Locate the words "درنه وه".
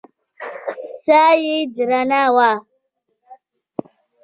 1.75-2.51